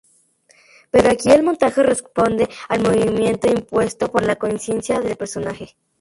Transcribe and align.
Pero 0.89 1.11
aquí 1.11 1.29
el 1.29 1.43
montaje 1.43 1.83
responde 1.83 2.49
al 2.69 2.81
movimiento 2.81 3.47
impuesto 3.47 4.11
por 4.11 4.23
la 4.23 4.35
conciencia 4.37 4.99
del 4.99 5.15
personaje. 5.15 5.75